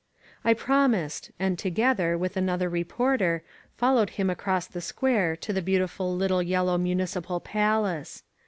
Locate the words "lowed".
3.97-4.09